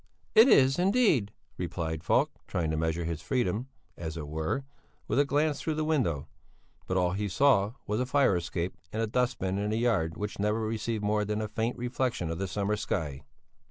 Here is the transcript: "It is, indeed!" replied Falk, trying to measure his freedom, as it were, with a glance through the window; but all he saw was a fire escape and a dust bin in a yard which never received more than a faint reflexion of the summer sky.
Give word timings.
"It 0.33 0.47
is, 0.47 0.79
indeed!" 0.79 1.31
replied 1.59 2.03
Falk, 2.03 2.31
trying 2.47 2.71
to 2.71 2.75
measure 2.75 3.05
his 3.05 3.21
freedom, 3.21 3.67
as 3.95 4.17
it 4.17 4.27
were, 4.27 4.65
with 5.07 5.19
a 5.19 5.25
glance 5.25 5.61
through 5.61 5.75
the 5.75 5.83
window; 5.85 6.27
but 6.87 6.97
all 6.97 7.11
he 7.11 7.27
saw 7.27 7.73
was 7.85 7.99
a 7.99 8.07
fire 8.07 8.35
escape 8.35 8.75
and 8.91 9.03
a 9.03 9.05
dust 9.05 9.37
bin 9.37 9.59
in 9.59 9.71
a 9.71 9.75
yard 9.75 10.17
which 10.17 10.39
never 10.39 10.61
received 10.61 11.03
more 11.03 11.23
than 11.23 11.39
a 11.39 11.47
faint 11.47 11.77
reflexion 11.77 12.31
of 12.31 12.39
the 12.39 12.47
summer 12.47 12.77
sky. 12.77 13.21